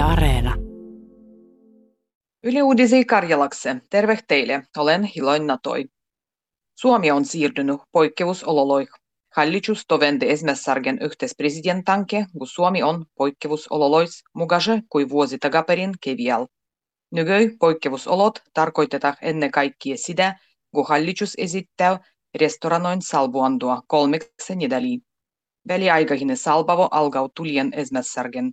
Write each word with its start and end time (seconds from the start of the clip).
Yle 0.00 0.08
Areena. 0.08 0.56
Yle 2.44 2.62
Uudisi 2.62 3.04
Karjalakse. 3.04 3.76
Terve 3.90 4.18
teille. 4.28 4.62
Olen 4.76 5.04
Hiloin 5.04 5.46
Natoi. 5.46 5.84
Suomi 6.74 7.10
on 7.10 7.24
siirtynyt 7.24 7.80
poikkeusololoihin. 7.92 8.88
Hallitus 9.36 9.84
tovendi 9.88 10.30
ensimmäisargen 10.30 10.98
yhteispresidentanke, 11.02 12.26
kun 12.38 12.46
Suomi 12.46 12.82
on 12.82 13.04
poikkeusololois 13.14 14.24
mukase 14.34 14.82
kuin 14.88 15.08
vuosi 15.08 15.38
takaperin 15.38 15.94
kevial. 16.00 16.46
Nykyi 17.10 17.56
poikkeusolot 17.58 18.42
tarkoitetaan 18.54 19.16
ennen 19.22 19.50
kaikkea 19.50 19.96
sitä, 19.96 20.38
kun 20.74 20.86
hallitus 20.88 21.34
esittää 21.38 21.98
restoranoin 22.40 23.02
salvuandua 23.02 23.82
kolmeksi 23.86 24.56
nedäliin. 24.56 25.00
Väliaikainen 25.68 26.36
salpavo 26.36 26.88
alkaa 26.90 27.28
tulien 27.36 27.70
ensimmäisargen. 27.76 28.50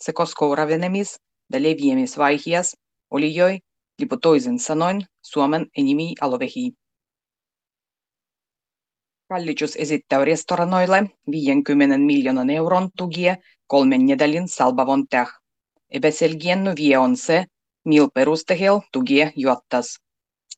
Se 0.00 0.12
koskee 0.12 0.48
ravenemis- 0.54 1.18
ja 1.52 1.62
leviämisvaiheessa 1.62 2.76
oli 3.10 3.34
joi, 3.34 3.58
lipo 3.98 4.16
toisin 4.16 4.58
sanoen 4.58 5.02
Suomen 5.22 5.66
enimi 5.76 6.14
alovehi. 6.20 6.72
Hallitus 9.30 9.76
esittää 9.76 10.24
restoranoille 10.24 11.10
50 11.30 11.98
miljoonan 11.98 12.50
euron 12.50 12.90
tukia 12.96 13.36
kolmen 13.66 14.06
nedälin 14.06 14.48
salbavon 14.48 15.08
täh. 15.08 15.30
Epäselgien 15.90 16.72
vie 16.76 16.98
on 16.98 17.16
se, 17.16 17.44
mil 17.84 18.08
perusteella 18.14 18.82
tukia 18.92 19.30
juottas. 19.36 20.00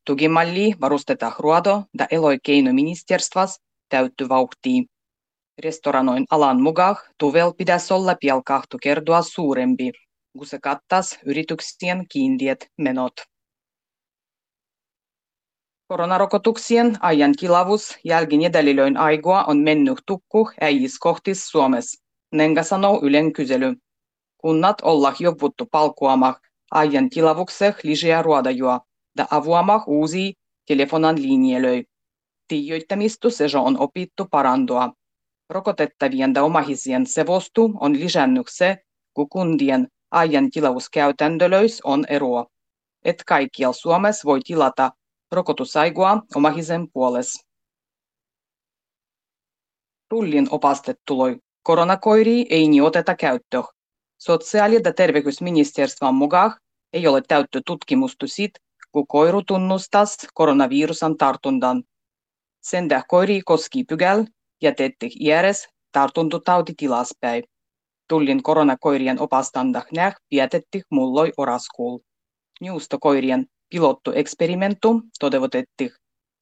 Tukimalli 0.05 0.75
varustetaan 0.81 1.33
ruodo 1.39 1.85
ja 1.99 2.07
eloikeinoministerstvas 2.11 3.61
täytty 3.89 4.29
vauhtiin. 4.29 4.87
Restoranoin 5.59 6.25
alan 6.31 6.63
mukaan 6.63 6.97
tuvel 7.19 7.53
pitäisi 7.53 7.95
olla 7.95 8.17
pian 8.21 8.45
kahtu 8.45 8.79
kertoa 8.83 9.23
suurempi, 9.23 9.93
kun 10.39 10.47
se 10.47 10.59
kattas 10.59 11.19
yrityksien 11.27 12.07
kiintiet 12.09 12.69
menot. 12.79 13.13
Koronarokotuksien 15.89 16.97
ajan 17.01 17.33
kilavus 17.39 17.99
jälkinedälilöin 18.05 18.97
aigoa 18.97 19.45
on 19.45 19.59
mennyt 19.59 19.99
tukku 20.07 20.51
äijis 20.61 20.99
kohti 20.99 21.35
Suomessa. 21.35 22.03
Nenga 22.35 22.63
sanoo 22.63 23.01
Ylen 23.03 23.33
kysely. 23.33 23.75
Kunnat 24.39 24.77
olla 24.83 25.15
jo 25.19 25.35
vuttu 25.41 25.67
palkkuamah 25.67 26.41
ajan 26.71 27.11
kilavukseh 27.11 27.77
lisää 27.83 28.23
ruodajua 28.23 28.81
ja 29.19 29.27
avuamah 29.31 29.83
uusia 29.87 30.33
telefonan 30.69 31.23
linjelöi. 31.23 31.85
Tiijoittamistu 32.49 33.31
se 33.31 33.45
on 33.59 33.79
opittu 33.79 34.27
parandua. 34.31 34.93
Rokotettavien 35.53 36.33
ja 36.35 36.43
omahisien 36.43 37.07
sevostu 37.07 37.73
on 37.81 38.01
lisännyt 38.01 38.47
se, 38.51 38.77
kun 39.15 39.29
kundien 39.29 39.89
ajan 40.11 40.51
tilauskäytäntölöis 40.51 41.81
on 41.85 42.05
eroa. 42.09 42.47
Et 43.05 43.23
kaikkialla 43.27 43.73
Suomessa 43.73 44.27
voi 44.27 44.41
tilata 44.41 44.91
rokotusaigua 45.33 46.23
omahisen 46.35 46.91
puolessa. 46.93 47.49
Tullin 50.09 50.49
opastettuloi 50.51 51.39
koronakoiria 51.63 52.47
ei 52.51 52.69
niin 52.69 52.83
oteta 52.83 53.15
käyttöön. 53.15 53.65
Sosiaali- 54.19 54.81
ja 54.85 54.93
terveysministeriön 54.93 56.15
mukaan 56.15 56.57
ei 56.93 57.07
ole 57.07 57.23
täyttä 57.29 57.61
tutkimusta 57.67 58.27
siitä, 58.27 58.61
kun 58.93 59.07
koiru 59.07 59.43
tunnustas 59.43 60.17
koronavirusan 60.35 61.17
tartunnan. 61.17 61.85
Sen 62.61 62.89
koiri 63.09 63.41
koski 63.45 63.85
pykäl 63.85 64.25
jätetti 64.63 65.11
iäres 65.21 65.69
tartuntatautitilaspäin. 65.93 67.45
Tullin 68.09 68.43
koronakoirien 68.43 69.21
opastandah 69.21 69.85
näh 69.93 70.15
vietetti 70.31 70.83
mulloi 70.91 71.33
oraskuul. 71.37 71.99
Juustokoirien 72.61 73.47
pilottueksperimentum 73.69 75.03
toteutettiin 75.21 75.91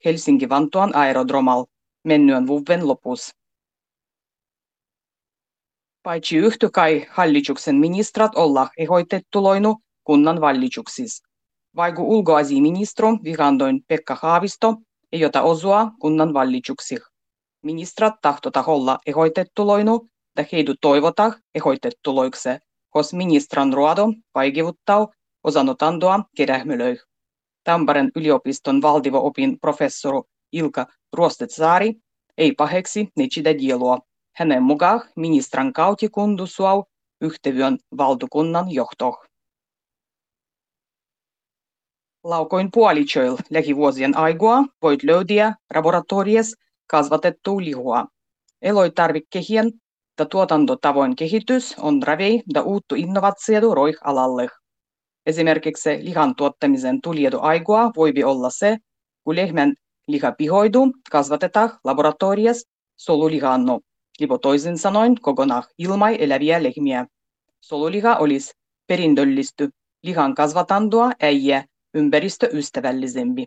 Helsinki-Vantuan 0.04 0.96
aerodromal 0.96 1.64
mennyen 2.04 2.46
vuoden 2.46 2.88
lopussa. 2.88 3.32
Paitsi 6.02 6.36
yhtä 6.36 6.68
kai 6.72 7.06
hallituksen 7.10 7.76
ministrat 7.76 8.34
olla 8.34 8.68
ehoitettuloinu 8.78 9.76
kunnan 10.04 10.40
vallituksissa. 10.40 11.28
Vaiku 11.76 12.02
ulkoasiaministro 12.02 13.18
vihandoin 13.24 13.84
Pekka 13.88 14.18
Haavisto 14.22 14.76
ei 15.12 15.24
ota 15.24 15.42
osua 15.42 15.90
kunnan 16.00 16.34
vallituksih. 16.34 17.09
Ministrat 17.62 18.14
tahtota 18.22 18.64
olla 18.66 18.98
ehoitettuloinu 19.06 20.08
ja 20.36 20.44
heidu 20.52 20.74
toivota 20.80 21.32
ehoitettuloikse, 21.54 22.58
kos 22.90 23.12
ministran 23.12 23.72
ruodo 23.72 24.06
vaikivuttaa 24.34 25.08
osanotandoa 25.44 26.24
kerähmölöih. 26.36 27.00
Tampereen 27.64 28.10
yliopiston 28.16 28.82
valtivo-opin 28.82 29.60
professori 29.60 30.20
Ilka 30.52 30.86
Ruostetsaari 31.12 31.94
ei 32.38 32.52
paheksi 32.52 33.08
nechida 33.16 33.58
dielua. 33.58 33.98
Hänen 34.36 34.62
mukaan 34.62 35.00
ministran 35.16 35.72
kauti 35.72 36.08
kundusuau 36.08 36.84
yhtevyön 37.20 37.78
valtukunnan 37.96 38.70
johtoh. 38.70 39.18
Laukoin 42.24 42.68
puolichoil 42.72 43.36
lähivuosien 43.50 44.16
aigua 44.16 44.64
voit 44.82 45.02
löytää 45.02 45.54
laboratorias 45.74 46.54
kasvatettua 46.90 47.60
lihua. 47.60 48.06
Eloitarvikkehien 48.62 49.72
ja 50.18 50.26
tuotantotavoin 50.26 51.16
kehitys 51.16 51.74
on 51.78 52.02
ravei 52.02 52.42
ja 52.54 52.62
uuttu 52.62 52.94
innovaatioidu 52.94 53.74
roih 53.74 53.96
alalle. 54.04 54.48
Esimerkiksi 55.26 56.04
lihan 56.04 56.34
tuottamisen 56.36 57.00
tuliedoaigua 57.02 57.90
voi 57.96 58.12
olla 58.24 58.50
se, 58.50 58.76
kun 59.24 59.36
lehmän 59.36 59.74
lihapihoidu 60.08 60.92
kasvatetaan 61.10 61.70
laboratorias 61.84 62.64
solulihanno, 62.96 63.80
lipo 64.20 64.38
toisin 64.38 64.78
sanoen 64.78 65.14
kokonaan 65.20 65.62
ilmai 65.78 66.16
eläviä 66.20 66.62
lehmiä. 66.62 67.06
Soluliha 67.60 68.16
olisi 68.16 68.52
perindöllisty 68.86 69.68
lihan 70.02 70.34
kasvatantoa 70.34 71.10
äijä 71.22 71.64
ympäristöystävällisempi. 71.94 73.46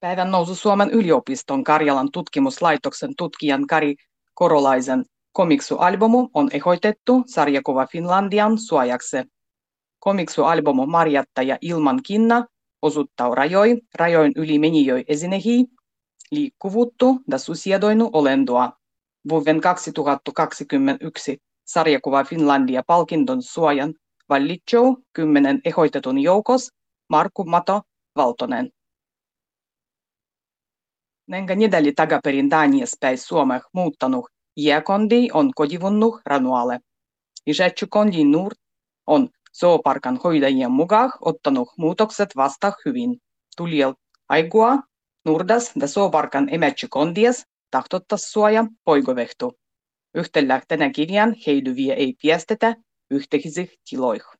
Päivän 0.00 0.30
nousu 0.30 0.54
Suomen 0.54 0.90
yliopiston 0.90 1.64
Karjalan 1.64 2.08
tutkimuslaitoksen 2.12 3.10
tutkijan 3.16 3.66
Kari 3.66 3.94
Korolaisen 4.34 5.04
komiksualbumu 5.32 6.28
on 6.34 6.48
ehdotettu 6.52 7.22
sarjakuva 7.26 7.86
Finlandian 7.86 8.58
suojaksi. 8.58 9.16
Komiksualbumu 9.98 10.86
Marjatta 10.86 11.42
ja 11.42 11.58
Ilman 11.60 12.00
Kinna 12.02 12.46
osuttaa 12.82 13.34
rajoi, 13.34 13.76
rajoin 13.94 14.32
yli 14.36 14.58
menijoi 14.58 15.04
esinehi, 15.08 15.66
liikkuvuuttu 16.30 17.20
ja 17.30 17.38
susiedoinu 17.38 18.10
olentoa. 18.12 18.72
Vuoden 19.28 19.60
2021 19.60 21.38
sarjakuva 21.64 22.24
Finlandia 22.24 22.82
palkinton 22.86 23.42
suojan 23.42 23.94
vallitsou 24.28 24.96
kymmenen 25.12 25.60
ehdotetun 25.64 26.18
joukos 26.18 26.70
Markku 27.08 27.44
Mato 27.44 27.82
Valtonen. 28.16 28.77
Nenga 31.28 31.54
nedäli 31.54 31.92
takaperin 31.92 32.50
Danias 32.50 32.96
päin 33.00 33.18
Suomeh 33.18 33.62
muuttanut 33.72 34.24
Jääkondi 34.56 35.28
on 35.32 35.50
kodivunnuh 35.54 36.20
ranuale. 36.26 36.80
Lisäksi 37.46 37.86
kondin 37.90 38.30
nuur 38.30 38.52
on 39.06 39.28
zooparkan 39.58 40.20
hoidajien 40.24 40.70
mukaan 40.70 41.12
ottanut 41.20 41.68
muutokset 41.78 42.28
vasta 42.36 42.72
hyvin. 42.84 43.16
Tuliel 43.56 43.94
aigua 44.28 44.78
nurdas 45.24 45.72
ja 45.80 45.86
zooparkan 45.86 46.48
emätsi 46.54 46.86
kondies 46.90 47.46
tahtottas 47.70 48.22
suoja 48.32 48.66
poigovehtu. 48.84 49.58
Yhtellä 50.14 50.62
tänä 50.68 50.90
kirjan 50.90 51.36
heidyviä 51.46 51.94
ei 51.94 52.14
viestetä 52.22 52.76
yhteisih 53.10 53.78
tiloih. 53.90 54.37